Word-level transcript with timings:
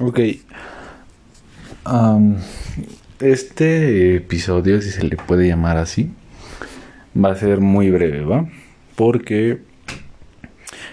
Ok. 0.00 0.18
este 3.20 4.16
episodio, 4.16 4.82
si 4.82 4.90
se 4.90 5.04
le 5.04 5.16
puede 5.16 5.46
llamar 5.46 5.76
así, 5.76 6.10
va 7.16 7.30
a 7.30 7.36
ser 7.36 7.60
muy 7.60 7.90
breve, 7.90 8.24
¿va? 8.24 8.48
Porque 8.96 9.60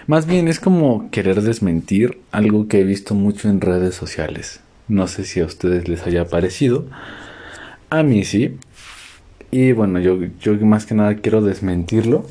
más 0.06 0.26
bien 0.26 0.46
es 0.46 0.60
como 0.60 1.10
querer 1.10 1.42
desmentir 1.42 2.20
algo 2.30 2.68
que 2.68 2.80
he 2.80 2.84
visto 2.84 3.16
mucho 3.16 3.48
en 3.48 3.60
redes 3.60 3.96
sociales. 3.96 4.60
No 4.86 5.08
sé 5.08 5.24
si 5.24 5.40
a 5.40 5.46
ustedes 5.46 5.88
les 5.88 6.06
haya 6.06 6.26
parecido. 6.26 6.86
A 7.90 8.04
mí 8.04 8.24
sí. 8.24 8.56
Y 9.50 9.72
bueno, 9.72 9.98
yo, 9.98 10.16
yo 10.40 10.54
más 10.64 10.86
que 10.86 10.94
nada 10.94 11.16
quiero 11.16 11.42
desmentirlo 11.42 12.24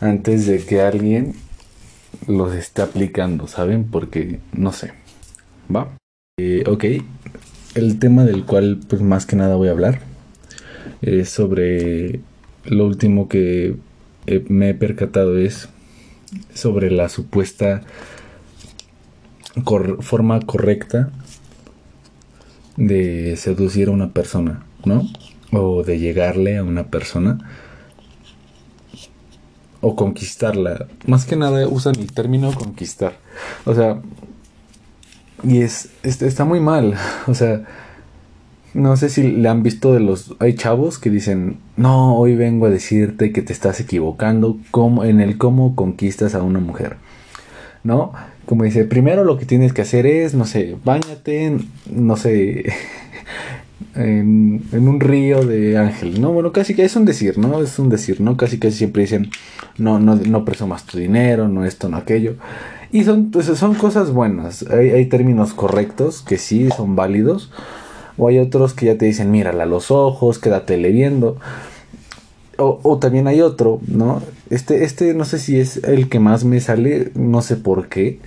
antes 0.00 0.46
de 0.46 0.64
que 0.64 0.80
alguien 0.80 1.34
los 2.26 2.54
esté 2.54 2.80
aplicando, 2.80 3.48
¿saben? 3.48 3.84
Porque 3.84 4.40
no 4.52 4.72
sé. 4.72 4.92
¿Va? 5.74 5.96
Eh, 6.38 6.64
ok. 6.66 6.84
El 7.74 7.98
tema 7.98 8.24
del 8.24 8.44
cual 8.44 8.80
pues 8.88 9.02
más 9.02 9.26
que 9.26 9.36
nada 9.36 9.56
voy 9.56 9.68
a 9.68 9.72
hablar 9.72 10.00
es 11.02 11.28
sobre 11.28 12.20
lo 12.64 12.86
último 12.86 13.28
que 13.28 13.76
me 14.48 14.70
he 14.70 14.74
percatado 14.74 15.38
es 15.38 15.68
sobre 16.54 16.90
la 16.90 17.08
supuesta 17.08 17.82
forma 20.00 20.40
correcta 20.40 21.10
de 22.76 23.36
seducir 23.36 23.88
a 23.88 23.92
una 23.92 24.12
persona, 24.12 24.64
¿no? 24.84 25.02
O 25.52 25.82
de 25.82 25.98
llegarle 25.98 26.58
a 26.58 26.64
una 26.64 26.88
persona. 26.88 27.38
O 29.80 29.94
conquistarla. 29.94 30.86
Más 31.06 31.24
que 31.24 31.36
nada 31.36 31.66
usan 31.68 31.96
el 31.98 32.12
término 32.12 32.52
conquistar. 32.52 33.16
O 33.64 33.74
sea, 33.74 34.00
y 35.42 35.62
es, 35.62 35.90
está 36.02 36.44
muy 36.44 36.60
mal. 36.60 36.94
O 37.26 37.34
sea, 37.34 37.62
no 38.74 38.96
sé 38.96 39.08
si 39.08 39.22
le 39.22 39.48
han 39.48 39.62
visto 39.62 39.92
de 39.92 40.00
los... 40.00 40.34
Hay 40.38 40.54
chavos 40.54 40.98
que 40.98 41.10
dicen, 41.10 41.58
no, 41.76 42.16
hoy 42.16 42.36
vengo 42.36 42.66
a 42.66 42.70
decirte 42.70 43.32
que 43.32 43.42
te 43.42 43.52
estás 43.52 43.80
equivocando 43.80 44.58
como, 44.70 45.04
en 45.04 45.20
el 45.20 45.38
cómo 45.38 45.74
conquistas 45.74 46.34
a 46.34 46.42
una 46.42 46.60
mujer. 46.60 46.96
¿No? 47.84 48.12
Como 48.46 48.64
dice, 48.64 48.84
primero 48.84 49.24
lo 49.24 49.36
que 49.38 49.46
tienes 49.46 49.72
que 49.72 49.82
hacer 49.82 50.06
es, 50.06 50.34
no 50.34 50.46
sé, 50.46 50.76
bañate, 50.84 51.58
no 51.90 52.16
sé, 52.16 52.72
en, 53.94 54.62
un 54.72 55.00
río 55.00 55.44
de 55.44 55.76
ángel, 55.76 56.20
¿no? 56.20 56.32
Bueno, 56.32 56.52
casi 56.52 56.74
que 56.74 56.84
es 56.84 56.96
un 56.96 57.04
decir, 57.04 57.38
¿no? 57.38 57.62
Es 57.62 57.78
un 57.78 57.88
decir, 57.88 58.20
¿no? 58.20 58.36
Casi 58.36 58.58
que 58.58 58.70
siempre 58.70 59.02
dicen, 59.02 59.30
no, 59.76 59.98
no, 59.98 60.16
no 60.16 60.44
presumas 60.44 60.84
tu 60.84 60.98
dinero, 60.98 61.48
no 61.48 61.64
esto, 61.64 61.88
no 61.88 61.96
aquello. 61.96 62.36
Y 62.90 63.04
son, 63.04 63.32
son 63.42 63.74
cosas 63.74 64.12
buenas. 64.12 64.64
Hay, 64.70 64.90
hay 64.90 65.06
términos 65.06 65.52
correctos 65.52 66.22
que 66.22 66.38
sí 66.38 66.68
son 66.76 66.96
válidos. 66.96 67.50
O 68.16 68.28
hay 68.28 68.38
otros 68.38 68.74
que 68.74 68.86
ya 68.86 68.98
te 68.98 69.06
dicen, 69.06 69.30
mírala 69.30 69.62
a 69.62 69.66
los 69.66 69.90
ojos, 69.90 70.38
quédate 70.38 70.76
viendo. 70.76 71.38
O, 72.60 72.98
también 72.98 73.28
hay 73.28 73.40
otro, 73.40 73.80
¿no? 73.86 74.20
Este, 74.50 74.82
este 74.82 75.14
no 75.14 75.24
sé 75.24 75.38
si 75.38 75.60
es 75.60 75.76
el 75.84 76.08
que 76.08 76.18
más 76.18 76.44
me 76.44 76.58
sale, 76.58 77.12
no 77.14 77.40
sé 77.40 77.54
por 77.54 77.88
qué. 77.88 78.18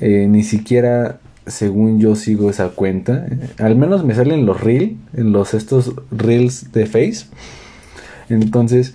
Eh, 0.00 0.26
ni 0.30 0.42
siquiera 0.42 1.20
según 1.46 2.00
yo 2.00 2.16
sigo 2.16 2.48
esa 2.48 2.70
cuenta. 2.70 3.26
Al 3.58 3.76
menos 3.76 4.02
me 4.02 4.14
salen 4.14 4.46
los 4.46 4.62
reels, 4.62 4.92
en 5.12 5.32
los 5.32 5.52
estos 5.52 5.92
reels 6.10 6.72
de 6.72 6.86
Face. 6.86 7.26
Entonces, 8.30 8.94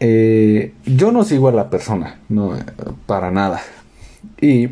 eh, 0.00 0.74
yo 0.84 1.12
no 1.12 1.24
sigo 1.24 1.48
a 1.48 1.52
la 1.52 1.70
persona, 1.70 2.18
no, 2.28 2.52
para 3.06 3.30
nada. 3.30 3.60
Y 4.40 4.68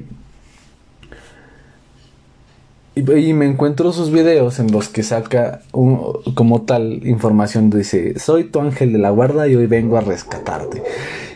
y, 2.97 3.35
me 3.35 3.45
encuentro 3.45 3.93
sus 3.93 4.11
videos 4.11 4.59
en 4.59 4.73
los 4.73 4.89
que 4.89 5.03
saca 5.03 5.61
como 5.71 6.63
tal 6.63 7.07
información. 7.07 7.69
Dice, 7.69 8.19
soy 8.19 8.45
tu 8.45 8.59
ángel 8.61 8.95
de 8.95 8.99
la 8.99 9.11
guarda 9.11 9.47
y 9.47 9.55
hoy 9.55 9.67
vengo 9.67 9.99
a 9.99 10.01
rescatarte. 10.01 10.83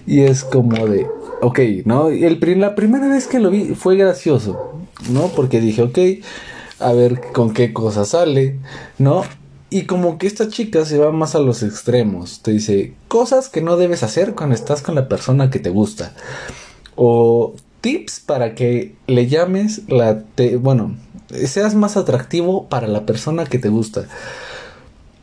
Y 0.07 0.21
es 0.21 0.43
como 0.43 0.87
de, 0.87 1.07
ok, 1.43 1.61
¿no? 1.84 2.11
Y 2.11 2.25
el, 2.25 2.41
la 2.59 2.75
primera 2.75 3.09
vez 3.09 3.27
que 3.27 3.41
lo 3.41 3.51
vi 3.51 3.75
fue 3.75 3.97
gracioso, 3.97 4.81
¿no? 5.11 5.27
Porque 5.37 5.61
dije, 5.61 5.83
ok, 5.83 5.99
a 6.78 6.95
ver 6.95 7.21
con 7.34 7.53
qué 7.53 7.75
cosa 7.75 8.07
sale, 8.07 8.57
¿no? 8.97 9.22
Y 9.71 9.83
como 9.83 10.19
que 10.19 10.27
esta 10.27 10.49
chica 10.49 10.85
se 10.85 10.99
va 10.99 11.13
más 11.13 11.37
a 11.37 11.39
los 11.39 11.63
extremos. 11.63 12.41
Te 12.41 12.51
dice, 12.51 12.95
cosas 13.07 13.49
que 13.49 13.63
no 13.63 13.77
debes 13.77 14.03
hacer 14.03 14.35
cuando 14.35 14.57
estás 14.57 14.83
con 14.83 14.97
la 14.97 15.09
persona 15.09 15.49
que 15.49 15.61
te 15.61 15.71
gusta. 15.71 16.13
O 16.97 17.55
tips 17.81 18.19
para 18.19 18.57
que 18.57 18.97
le 19.07 19.29
llames 19.29 19.83
la... 19.89 20.25
Te, 20.35 20.57
bueno, 20.57 20.97
seas 21.47 21.77
más 21.77 21.97
atractivo 21.97 22.69
para 22.69 22.89
la 22.89 23.07
persona 23.07 23.47
que 23.47 23.61
te 23.61 23.69
gusta. 23.69 24.07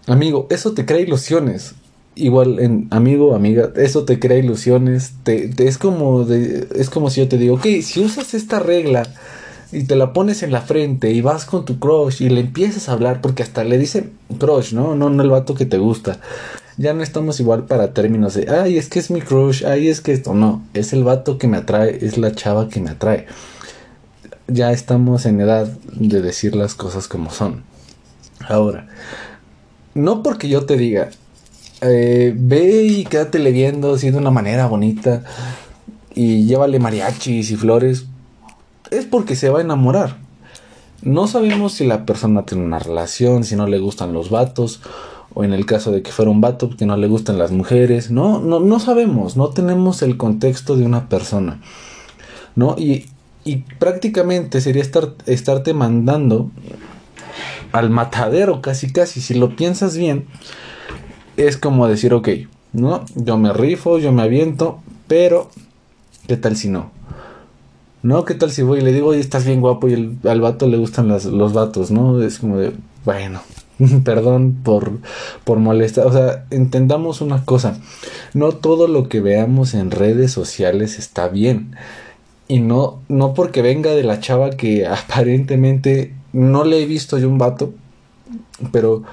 Amigo, 0.07 0.47
eso 0.49 0.73
te 0.73 0.85
crea 0.85 1.01
ilusiones. 1.01 1.75
Igual 2.15 2.59
en 2.59 2.87
amigo, 2.89 3.35
amiga, 3.35 3.71
eso 3.75 4.05
te 4.05 4.17
crea 4.17 4.37
ilusiones. 4.37 5.11
Te, 5.23 5.51
es 5.57 5.77
como 5.77 6.23
de, 6.23 6.69
es 6.73 6.89
como 6.89 7.09
si 7.09 7.19
yo 7.19 7.27
te 7.27 7.37
digo, 7.37 7.55
ok, 7.55 7.65
si 7.83 7.99
usas 7.99 8.33
esta 8.33 8.59
regla 8.59 9.03
y 9.71 9.83
te 9.83 9.95
la 9.95 10.13
pones 10.13 10.43
en 10.43 10.51
la 10.51 10.61
frente 10.61 11.11
y 11.11 11.21
vas 11.21 11.45
con 11.45 11.65
tu 11.65 11.79
crush 11.79 12.21
y 12.21 12.29
le 12.29 12.41
empiezas 12.41 12.89
a 12.89 12.93
hablar, 12.93 13.21
porque 13.21 13.43
hasta 13.43 13.63
le 13.63 13.77
dicen 13.77 14.13
crush, 14.39 14.73
¿no? 14.73 14.95
No, 14.95 15.09
no 15.09 15.23
el 15.23 15.29
vato 15.29 15.55
que 15.55 15.65
te 15.65 15.77
gusta. 15.77 16.19
Ya 16.77 16.93
no 16.93 17.01
estamos 17.01 17.39
igual 17.39 17.65
para 17.65 17.93
términos 17.93 18.35
de, 18.35 18.49
ay, 18.49 18.77
es 18.77 18.87
que 18.87 18.99
es 18.99 19.09
mi 19.09 19.21
crush, 19.21 19.65
ay, 19.65 19.87
es 19.87 20.01
que 20.01 20.13
esto, 20.13 20.33
no, 20.33 20.63
es 20.73 20.93
el 20.93 21.03
vato 21.03 21.37
que 21.37 21.47
me 21.47 21.57
atrae, 21.57 22.05
es 22.05 22.17
la 22.17 22.33
chava 22.33 22.69
que 22.69 22.79
me 22.79 22.91
atrae 22.91 23.25
ya 24.47 24.71
estamos 24.71 25.25
en 25.25 25.41
edad 25.41 25.67
de 25.93 26.21
decir 26.21 26.55
las 26.55 26.73
cosas 26.73 27.07
como 27.07 27.29
son. 27.29 27.63
Ahora, 28.47 28.87
no 29.93 30.23
porque 30.23 30.47
yo 30.47 30.65
te 30.65 30.77
diga, 30.77 31.09
eh, 31.81 32.33
ve 32.35 32.83
y 32.83 33.05
quédate 33.05 33.39
viendo 33.51 33.95
así 33.95 34.09
de 34.09 34.17
una 34.17 34.31
manera 34.31 34.67
bonita 34.67 35.23
y 36.15 36.45
llévale 36.45 36.79
mariachis 36.79 37.51
y 37.51 37.55
flores, 37.55 38.05
es 38.91 39.05
porque 39.05 39.35
se 39.35 39.49
va 39.49 39.59
a 39.59 39.61
enamorar. 39.61 40.17
No 41.01 41.27
sabemos 41.27 41.73
si 41.73 41.85
la 41.85 42.05
persona 42.05 42.45
tiene 42.45 42.63
una 42.63 42.79
relación, 42.79 43.43
si 43.43 43.55
no 43.55 43.67
le 43.67 43.79
gustan 43.79 44.13
los 44.13 44.29
vatos, 44.29 44.81
o 45.33 45.43
en 45.43 45.53
el 45.53 45.65
caso 45.65 45.91
de 45.91 46.01
que 46.01 46.11
fuera 46.11 46.31
un 46.31 46.41
vato 46.41 46.69
que 46.75 46.85
no 46.85 46.97
le 46.97 47.07
gustan 47.07 47.37
las 47.37 47.51
mujeres. 47.51 48.09
No, 48.09 48.39
no, 48.39 48.59
no 48.59 48.79
sabemos, 48.79 49.37
no 49.37 49.49
tenemos 49.49 50.01
el 50.01 50.17
contexto 50.17 50.75
de 50.75 50.85
una 50.85 51.09
persona. 51.09 51.61
¿No? 52.55 52.75
Y 52.77 53.05
y 53.47 53.63
prácticamente 53.79 54.59
sería 54.59 54.81
estar, 54.81 55.13
estarte 55.25 55.73
mandando 55.73 56.51
al 57.71 57.89
matadero 57.89 58.61
casi 58.61 58.91
casi. 58.91 59.21
Si 59.21 59.33
lo 59.35 59.55
piensas 59.55 59.95
bien, 59.95 60.25
es 61.37 61.55
como 61.55 61.87
decir, 61.87 62.13
ok, 62.13 62.27
¿no? 62.73 63.05
Yo 63.15 63.37
me 63.37 63.53
rifo, 63.53 63.99
yo 63.99 64.11
me 64.11 64.23
aviento, 64.23 64.79
pero 65.07 65.49
¿qué 66.27 66.35
tal 66.35 66.57
si 66.57 66.67
no? 66.67 66.91
¿No? 68.03 68.25
¿Qué 68.25 68.35
tal 68.35 68.51
si 68.51 68.61
voy 68.61 68.79
y 68.79 68.83
le 68.83 68.93
digo, 68.93 69.07
oye, 69.07 69.19
estás 69.19 69.45
bien 69.45 69.61
guapo 69.61 69.87
y 69.87 70.19
al 70.23 70.41
vato 70.41 70.67
le 70.67 70.77
gustan 70.77 71.07
los 71.07 71.53
vatos, 71.53 71.91
¿no? 71.91 72.21
Es 72.21 72.39
como 72.39 72.57
de, 72.57 72.73
bueno, 73.03 73.41
perdón 74.03 74.59
por, 74.63 74.91
por 75.43 75.59
molestar. 75.59 76.05
O 76.05 76.11
sea, 76.11 76.45
entendamos 76.51 77.21
una 77.21 77.45
cosa, 77.45 77.79
no 78.33 78.51
todo 78.51 78.87
lo 78.87 79.09
que 79.09 79.21
veamos 79.21 79.73
en 79.73 79.91
redes 79.91 80.31
sociales 80.31 80.99
está 80.99 81.27
bien. 81.27 81.75
Y 82.47 82.59
no, 82.59 83.01
no 83.09 83.33
porque 83.33 83.61
venga 83.61 83.91
de 83.91 84.03
la 84.03 84.19
chava 84.19 84.51
que 84.51 84.87
aparentemente 84.87 86.13
no 86.33 86.63
le 86.63 86.81
he 86.81 86.85
visto 86.85 87.17
yo 87.17 87.29
un 87.29 87.37
vato, 87.37 87.73
pero, 88.71 89.03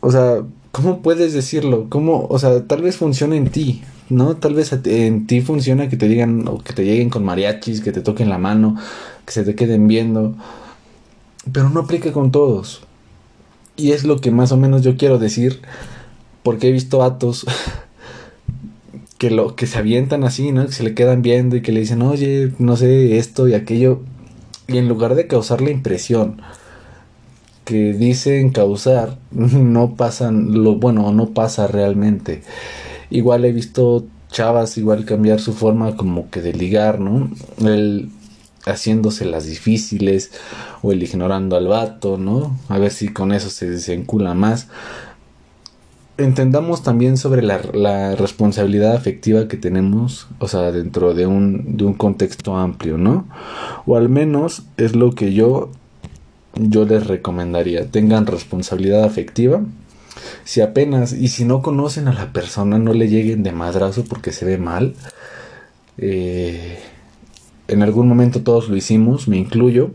o 0.00 0.10
sea, 0.10 0.42
¿cómo 0.72 1.02
puedes 1.02 1.32
decirlo? 1.32 1.86
¿Cómo, 1.88 2.26
o 2.28 2.38
sea, 2.38 2.66
tal 2.66 2.82
vez 2.82 2.96
funciona 2.96 3.36
en 3.36 3.48
ti, 3.48 3.82
¿no? 4.08 4.36
Tal 4.36 4.54
vez 4.54 4.72
en 4.84 5.26
ti 5.26 5.40
funciona 5.40 5.88
que 5.88 5.96
te 5.96 6.08
digan, 6.08 6.46
o 6.48 6.58
que 6.58 6.72
te 6.72 6.84
lleguen 6.84 7.10
con 7.10 7.24
mariachis, 7.24 7.80
que 7.80 7.92
te 7.92 8.00
toquen 8.00 8.28
la 8.28 8.38
mano, 8.38 8.76
que 9.24 9.32
se 9.32 9.44
te 9.44 9.54
queden 9.54 9.88
viendo, 9.88 10.34
pero 11.52 11.70
no 11.70 11.80
aplica 11.80 12.12
con 12.12 12.30
todos. 12.30 12.82
Y 13.76 13.92
es 13.92 14.04
lo 14.04 14.20
que 14.20 14.30
más 14.30 14.52
o 14.52 14.56
menos 14.56 14.82
yo 14.82 14.96
quiero 14.96 15.18
decir, 15.18 15.60
porque 16.42 16.68
he 16.68 16.72
visto 16.72 16.98
vatos 16.98 17.46
que 19.18 19.30
lo 19.30 19.56
que 19.56 19.66
se 19.66 19.78
avientan 19.78 20.24
así, 20.24 20.52
¿no? 20.52 20.66
Que 20.66 20.72
se 20.72 20.82
le 20.82 20.94
quedan 20.94 21.22
viendo 21.22 21.56
y 21.56 21.62
que 21.62 21.72
le 21.72 21.80
dicen, 21.80 22.02
"Oye, 22.02 22.52
no 22.58 22.76
sé 22.76 23.18
esto 23.18 23.48
y 23.48 23.54
aquello." 23.54 24.02
Y 24.68 24.78
en 24.78 24.88
lugar 24.88 25.14
de 25.14 25.26
causar 25.26 25.60
la 25.60 25.70
impresión 25.70 26.40
que 27.66 27.92
dicen 27.92 28.50
causar, 28.50 29.18
no 29.32 29.96
pasan 29.96 30.62
lo 30.64 30.76
bueno, 30.76 31.12
no 31.12 31.30
pasa 31.30 31.66
realmente. 31.66 32.42
Igual 33.10 33.44
he 33.44 33.52
visto 33.52 34.06
chavas 34.30 34.76
igual 34.76 35.04
cambiar 35.04 35.40
su 35.40 35.52
forma 35.52 35.96
como 35.96 36.30
que 36.30 36.42
de 36.42 36.52
ligar, 36.52 37.00
¿no? 37.00 37.30
El 37.64 38.10
haciéndose 38.66 39.24
las 39.24 39.46
difíciles 39.46 40.32
o 40.82 40.92
el 40.92 41.02
ignorando 41.02 41.56
al 41.56 41.68
vato, 41.68 42.18
¿no? 42.18 42.58
A 42.68 42.78
ver 42.78 42.90
si 42.90 43.08
con 43.08 43.32
eso 43.32 43.48
se, 43.48 43.78
se 43.78 43.94
encula 43.94 44.34
más. 44.34 44.68
entendamos 46.18 46.82
también 46.82 47.16
sobre 47.16 47.42
la, 47.42 48.14
responsabilidad 48.16 48.94
afectiva 48.94 49.48
que 49.48 49.56
tenemos, 49.56 50.28
o 50.38 50.48
sea, 50.48 50.72
dentro 50.72 51.14
de 51.14 51.26
un, 51.26 51.76
de 51.76 51.84
un 51.84 51.94
contexto 51.94 52.56
amplio, 52.56 52.98
¿no? 52.98 53.26
O 53.86 53.96
al 53.96 54.08
menos 54.08 54.64
es 54.76 54.96
lo 54.96 55.12
que 55.12 55.32
yo, 55.32 55.70
yo 56.54 56.84
les 56.84 57.06
recomendaría. 57.06 57.90
Tengan 57.90 58.26
responsabilidad 58.26 59.04
afectiva. 59.04 59.62
Si 60.44 60.60
apenas, 60.60 61.12
y 61.12 61.28
si 61.28 61.44
no 61.44 61.62
conocen 61.62 62.08
a 62.08 62.12
la 62.12 62.32
persona, 62.32 62.78
no 62.78 62.92
le 62.92 63.08
lleguen 63.08 63.42
de 63.42 63.52
madrazo 63.52 64.04
porque 64.04 64.32
se 64.32 64.44
ve 64.44 64.58
mal. 64.58 64.94
Eh, 65.98 66.78
en 67.68 67.82
algún 67.82 68.08
momento 68.08 68.42
todos 68.42 68.68
lo 68.68 68.76
hicimos, 68.76 69.28
me 69.28 69.36
incluyo 69.36 69.90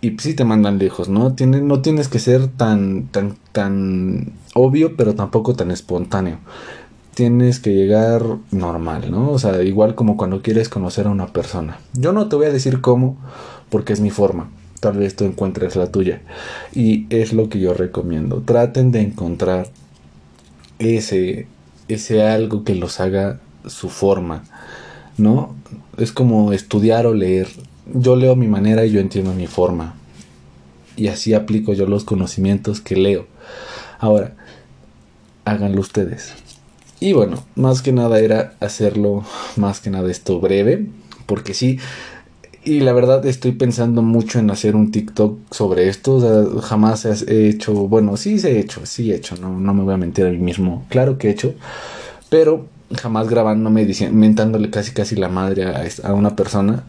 y 0.00 0.16
sí 0.18 0.34
te 0.34 0.44
mandan 0.44 0.78
lejos, 0.78 1.08
¿no? 1.08 1.34
no 1.38 1.82
tienes 1.82 2.08
que 2.08 2.18
ser 2.18 2.46
tan, 2.48 3.08
tan, 3.08 3.36
tan 3.52 4.32
obvio, 4.54 4.96
pero 4.96 5.14
tampoco 5.14 5.54
tan 5.54 5.70
espontáneo. 5.70 6.38
Tienes 7.14 7.58
que 7.58 7.74
llegar 7.74 8.22
normal, 8.52 9.10
¿no? 9.10 9.32
O 9.32 9.40
sea, 9.40 9.60
igual 9.64 9.96
como 9.96 10.16
cuando 10.16 10.40
quieres 10.40 10.68
conocer 10.68 11.08
a 11.08 11.10
una 11.10 11.26
persona. 11.26 11.80
Yo 11.94 12.12
no 12.12 12.28
te 12.28 12.36
voy 12.36 12.46
a 12.46 12.52
decir 12.52 12.80
cómo, 12.80 13.18
porque 13.70 13.92
es 13.92 14.00
mi 14.00 14.10
forma. 14.10 14.50
Tal 14.80 14.98
vez 14.98 15.16
tú 15.16 15.24
encuentres 15.24 15.76
la 15.76 15.90
tuya. 15.90 16.20
Y 16.72 17.06
es 17.10 17.32
lo 17.32 17.48
que 17.48 17.60
yo 17.60 17.74
recomiendo. 17.74 18.42
Traten 18.42 18.92
de 18.92 19.00
encontrar 19.00 19.68
ese, 20.78 21.46
ese 21.88 22.22
algo 22.22 22.64
que 22.64 22.74
los 22.74 23.00
haga 23.00 23.40
su 23.66 23.88
forma, 23.88 24.44
¿no? 25.16 25.54
Es 25.96 26.12
como 26.12 26.52
estudiar 26.52 27.06
o 27.06 27.14
leer 27.14 27.48
yo 27.94 28.16
leo 28.16 28.36
mi 28.36 28.48
manera 28.48 28.84
y 28.84 28.90
yo 28.90 29.00
entiendo 29.00 29.32
mi 29.32 29.46
forma. 29.46 29.94
Y 30.96 31.08
así 31.08 31.34
aplico 31.34 31.72
yo 31.72 31.86
los 31.86 32.04
conocimientos 32.04 32.80
que 32.80 32.96
leo. 32.96 33.26
Ahora, 33.98 34.34
háganlo 35.44 35.80
ustedes. 35.80 36.34
Y 37.00 37.12
bueno, 37.12 37.44
más 37.54 37.82
que 37.82 37.92
nada 37.92 38.18
era 38.18 38.54
hacerlo, 38.60 39.24
más 39.56 39.80
que 39.80 39.90
nada 39.90 40.10
esto 40.10 40.40
breve, 40.40 40.86
porque 41.26 41.54
sí, 41.54 41.78
y 42.68 42.80
la 42.80 42.92
verdad 42.92 43.24
estoy 43.24 43.52
pensando 43.52 44.02
mucho 44.02 44.38
en 44.38 44.50
hacer 44.50 44.76
un 44.76 44.90
TikTok 44.90 45.38
sobre 45.50 45.88
esto. 45.88 46.16
O 46.16 46.20
sea, 46.20 46.60
jamás 46.60 47.04
he 47.04 47.48
hecho, 47.48 47.72
bueno, 47.72 48.16
sí 48.18 48.38
se 48.38 48.52
he 48.52 48.60
hecho, 48.60 48.84
sí 48.84 49.10
he 49.10 49.16
hecho, 49.16 49.36
no, 49.36 49.58
no 49.58 49.72
me 49.72 49.84
voy 49.84 49.94
a 49.94 49.96
mentir 49.96 50.26
a 50.26 50.30
mí 50.30 50.36
mismo. 50.36 50.84
Claro 50.90 51.16
que 51.16 51.28
he 51.28 51.30
hecho, 51.30 51.54
pero 52.28 52.66
jamás 52.94 53.28
grabándome, 53.28 53.86
mentándole 54.12 54.68
casi 54.70 54.92
casi 54.92 55.16
la 55.16 55.30
madre 55.30 55.64
a, 56.02 56.12
una 56.12 56.36
persona. 56.36 56.84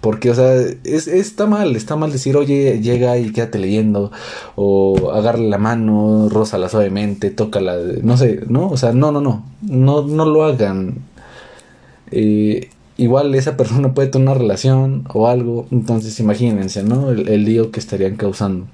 Porque, 0.00 0.30
o 0.30 0.34
sea, 0.34 0.54
es, 0.84 1.06
está 1.06 1.46
mal, 1.46 1.76
está 1.76 1.94
mal 1.96 2.10
decir, 2.10 2.36
oye, 2.36 2.80
llega 2.80 3.18
y 3.18 3.32
quédate 3.32 3.58
leyendo, 3.58 4.10
o 4.56 5.12
agarre 5.12 5.42
la 5.42 5.58
mano, 5.58 6.28
rózala 6.28 6.68
suavemente, 6.68 7.30
tócala, 7.30 7.76
no 8.02 8.16
sé, 8.16 8.40
¿no? 8.48 8.68
O 8.68 8.76
sea, 8.76 8.92
no, 8.92 9.12
no, 9.12 9.20
no, 9.20 9.44
no, 9.62 10.02
no 10.02 10.24
lo 10.24 10.44
hagan. 10.44 10.98
Eh, 12.10 12.70
igual 12.96 13.34
esa 13.34 13.56
persona 13.56 13.94
puede 13.94 14.08
tener 14.08 14.28
una 14.28 14.38
relación 14.38 15.04
o 15.12 15.28
algo, 15.28 15.66
entonces 15.70 16.18
imagínense, 16.20 16.82
¿no? 16.82 17.10
El, 17.10 17.44
lío 17.44 17.70
que 17.70 17.80
estarían 17.80 18.16
causando. 18.16 18.66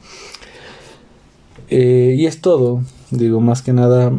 Eh, 1.69 2.15
y 2.19 2.27
es 2.27 2.41
todo, 2.41 2.83
digo, 3.11 3.41
más 3.41 3.63
que 3.63 3.73
nada, 3.73 4.13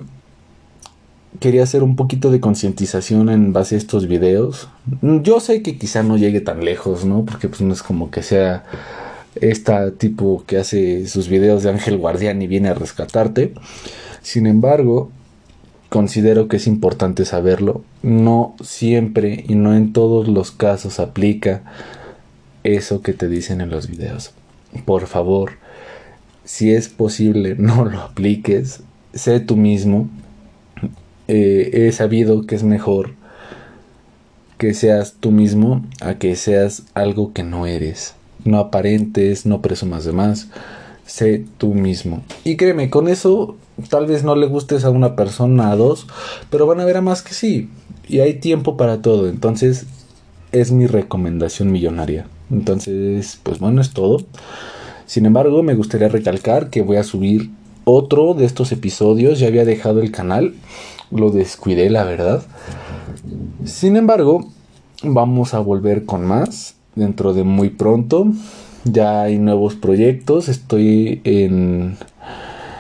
quería 1.40 1.64
hacer 1.64 1.84
un 1.84 1.96
poquito 1.96 2.32
de 2.32 2.40
concientización 2.40 3.30
en 3.30 3.54
base 3.54 3.76
a 3.76 3.78
estos 3.78 4.08
videos. 4.08 4.70
Yo 5.02 5.40
sé 5.40 5.62
que 5.62 5.78
quizá 5.78 6.04
no 6.04 6.18
llegue 6.18 6.42
tan 6.42 6.66
lejos, 6.66 7.06
¿no? 7.06 7.26
Porque 7.26 7.48
pues 7.48 7.62
no 7.62 7.74
es 7.74 7.84
como 7.84 8.12
que 8.12 8.24
sea 8.24 8.64
esta 9.36 9.92
tipo 9.92 10.44
que 10.46 10.58
hace 10.58 11.08
sus 11.08 11.28
videos 11.28 11.64
de 11.64 11.72
ángel 11.72 11.98
guardián 11.98 12.42
y 12.42 12.48
viene 12.48 12.70
a 12.70 12.74
rescatarte. 12.74 13.54
Sin 14.22 14.48
embargo, 14.48 15.12
considero 15.94 16.48
que 16.48 16.58
es 16.58 16.66
importante 16.66 17.24
saberlo. 17.24 17.84
No 18.02 18.56
siempre 18.64 19.46
y 19.48 19.54
no 19.54 19.76
en 19.76 19.94
todos 19.94 20.28
los 20.28 20.50
casos 20.50 21.00
aplica 21.00 21.62
eso 22.64 23.04
que 23.04 23.14
te 23.14 23.28
dicen 23.28 23.62
en 23.62 23.70
los 23.70 23.88
videos. 23.88 24.32
Por 24.86 25.06
favor, 25.06 25.52
si 26.46 26.74
es 26.74 26.90
posible, 26.90 27.54
no 27.60 27.86
lo 27.86 28.00
apliques. 28.02 28.82
Sé 29.14 29.40
tú 29.40 29.56
mismo, 29.56 30.10
eh, 31.28 31.70
he 31.72 31.92
sabido 31.92 32.48
que 32.48 32.56
es 32.56 32.64
mejor 32.64 33.12
que 34.58 34.74
seas 34.74 35.18
tú 35.20 35.30
mismo 35.30 35.86
a 36.02 36.16
que 36.16 36.36
seas 36.36 36.86
algo 36.96 37.34
que 37.34 37.44
no 37.44 37.68
eres. 37.68 38.16
No 38.46 38.58
aparentes, 38.58 39.46
no 39.46 39.62
presumas 39.62 40.06
de 40.06 40.12
más. 40.12 40.48
Sé 41.06 41.46
tú 41.58 41.74
mismo. 41.74 42.24
Y 42.44 42.56
créeme, 42.56 42.90
con 42.90 43.08
eso 43.08 43.56
tal 43.90 44.06
vez 44.06 44.24
no 44.24 44.36
le 44.36 44.48
gustes 44.48 44.86
a 44.86 44.90
una 44.90 45.16
persona, 45.16 45.72
a 45.72 45.76
dos, 45.76 46.08
pero 46.50 46.68
van 46.68 46.80
a 46.80 46.86
ver 46.86 46.98
a 46.98 47.02
más 47.02 47.22
que 47.22 47.34
sí. 47.34 47.70
Y 48.08 48.20
hay 48.20 48.36
tiempo 48.36 48.78
para 48.78 49.02
todo. 49.02 49.28
Entonces, 49.28 49.86
es 50.52 50.72
mi 50.72 50.88
recomendación 50.88 51.72
millonaria. 51.72 52.28
Entonces, 52.52 53.40
pues 53.44 53.60
bueno, 53.60 53.82
es 53.82 53.92
todo. 53.92 54.24
Sin 55.06 55.26
embargo, 55.26 55.64
me 55.64 55.76
gustaría 55.76 56.08
recalcar 56.08 56.70
que 56.70 56.82
voy 56.82 56.98
a 56.98 57.04
subir 57.04 57.50
otro 57.84 58.34
de 58.34 58.46
estos 58.46 58.72
episodios. 58.72 59.40
Ya 59.40 59.48
había 59.48 59.66
dejado 59.66 60.02
el 60.02 60.12
canal 60.12 60.54
lo 61.20 61.30
descuidé, 61.30 61.90
la 61.90 62.04
verdad. 62.04 62.44
Sin 63.66 63.96
embargo, 63.96 64.50
vamos 65.04 65.54
a 65.54 65.60
volver 65.60 66.06
con 66.06 66.26
más 66.26 66.76
dentro 66.96 67.34
de 67.34 67.44
muy 67.44 67.70
pronto. 67.70 68.28
Ya 68.86 69.22
hay 69.22 69.40
nuevos 69.40 69.76
proyectos, 69.76 70.50
estoy 70.50 71.22
en, 71.24 71.98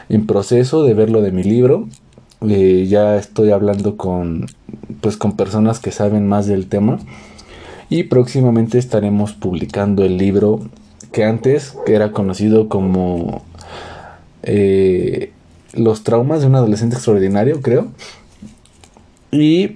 en 0.09 0.27
proceso 0.27 0.83
de 0.83 0.93
ver 0.93 1.09
lo 1.09 1.21
de 1.21 1.31
mi 1.31 1.43
libro. 1.43 1.87
Eh, 2.47 2.87
ya 2.89 3.15
estoy 3.15 3.51
hablando 3.51 3.95
con, 3.95 4.47
pues, 5.01 5.15
con 5.15 5.37
personas 5.37 5.79
que 5.79 5.91
saben 5.91 6.27
más 6.27 6.45
del 6.45 6.67
tema. 6.67 6.99
Y 7.89 8.03
próximamente 8.03 8.77
estaremos 8.77 9.33
publicando 9.33 10.03
el 10.03 10.17
libro 10.17 10.59
que 11.11 11.23
antes 11.23 11.77
era 11.85 12.11
conocido 12.11 12.67
como 12.67 13.43
eh, 14.41 15.31
Los 15.73 16.03
traumas 16.03 16.41
de 16.41 16.47
un 16.47 16.55
adolescente 16.55 16.95
extraordinario, 16.95 17.61
creo 17.61 17.91
y 19.33 19.71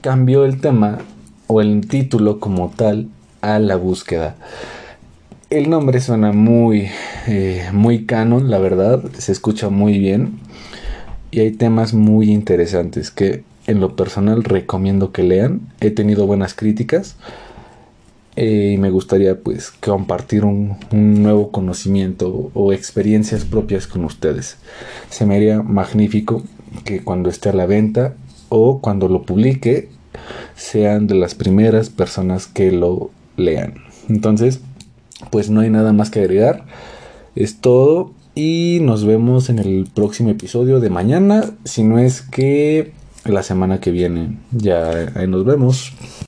cambió 0.00 0.46
el 0.46 0.60
tema 0.60 0.98
o 1.46 1.60
el 1.60 1.86
título 1.86 2.40
como 2.40 2.72
tal 2.74 3.08
a 3.42 3.58
la 3.58 3.76
búsqueda. 3.76 4.34
El 5.50 5.70
nombre 5.70 5.98
suena 6.02 6.32
muy, 6.32 6.90
eh, 7.26 7.70
muy 7.72 8.04
canon, 8.04 8.50
la 8.50 8.58
verdad, 8.58 9.02
se 9.16 9.32
escucha 9.32 9.70
muy 9.70 9.98
bien 9.98 10.40
y 11.30 11.40
hay 11.40 11.52
temas 11.52 11.94
muy 11.94 12.30
interesantes 12.30 13.10
que 13.10 13.44
en 13.66 13.80
lo 13.80 13.96
personal 13.96 14.44
recomiendo 14.44 15.10
que 15.10 15.22
lean. 15.22 15.62
He 15.80 15.90
tenido 15.90 16.26
buenas 16.26 16.52
críticas 16.52 17.16
eh, 18.36 18.72
y 18.74 18.76
me 18.76 18.90
gustaría 18.90 19.40
pues 19.40 19.70
compartir 19.70 20.44
un, 20.44 20.76
un, 20.92 21.22
nuevo 21.22 21.50
conocimiento 21.50 22.50
o 22.52 22.74
experiencias 22.74 23.46
propias 23.46 23.86
con 23.86 24.04
ustedes. 24.04 24.58
Se 25.08 25.24
me 25.24 25.36
haría 25.36 25.62
magnífico 25.62 26.42
que 26.84 27.02
cuando 27.02 27.30
esté 27.30 27.48
a 27.48 27.54
la 27.54 27.64
venta 27.64 28.12
o 28.50 28.82
cuando 28.82 29.08
lo 29.08 29.22
publique 29.22 29.88
sean 30.56 31.06
de 31.06 31.14
las 31.14 31.34
primeras 31.34 31.88
personas 31.88 32.46
que 32.46 32.70
lo 32.70 33.10
lean. 33.38 33.76
Entonces, 34.10 34.60
pues 35.30 35.50
no 35.50 35.60
hay 35.60 35.70
nada 35.70 35.92
más 35.92 36.10
que 36.10 36.20
agregar. 36.20 36.64
Es 37.34 37.60
todo 37.60 38.12
y 38.34 38.78
nos 38.82 39.04
vemos 39.04 39.50
en 39.50 39.58
el 39.58 39.88
próximo 39.92 40.30
episodio 40.30 40.80
de 40.80 40.90
mañana, 40.90 41.44
si 41.64 41.82
no 41.82 41.98
es 41.98 42.22
que 42.22 42.92
la 43.24 43.42
semana 43.42 43.80
que 43.80 43.90
viene. 43.90 44.38
Ya 44.52 45.12
ahí 45.14 45.26
nos 45.26 45.44
vemos. 45.44 45.92